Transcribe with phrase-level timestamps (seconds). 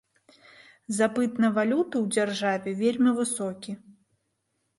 [0.99, 3.71] Запыт на валюту ў дзяржаве вельмі высокі.